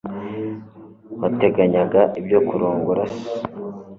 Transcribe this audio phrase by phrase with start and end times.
[1.21, 3.21] wateganyaga ibyo kurongora se